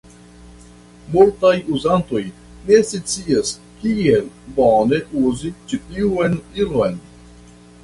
[1.15, 2.21] Multaj uzantoj
[2.69, 3.53] ne scias
[3.83, 4.25] kiel
[4.57, 7.01] bone uzi ĉi tiun ilon.